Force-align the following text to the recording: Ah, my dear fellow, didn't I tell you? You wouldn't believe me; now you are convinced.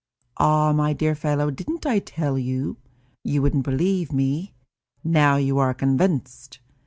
Ah, 0.39 0.73
my 0.73 0.93
dear 0.93 1.13
fellow, 1.13 1.51
didn't 1.51 1.85
I 1.85 1.99
tell 1.99 2.35
you? 2.35 2.77
You 3.23 3.43
wouldn't 3.43 3.65
believe 3.65 4.11
me; 4.11 4.55
now 5.03 5.35
you 5.35 5.59
are 5.59 5.75
convinced. 5.75 6.57